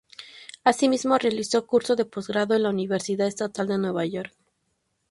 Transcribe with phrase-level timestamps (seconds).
[0.63, 4.33] Asimismo, realizó curso de posgrado en la Universidad Estatal de Nueva York.